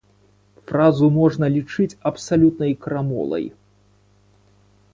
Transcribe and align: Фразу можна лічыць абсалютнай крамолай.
Фразу 0.69 1.09
можна 1.17 1.45
лічыць 1.57 1.97
абсалютнай 2.11 2.73
крамолай. 2.87 3.45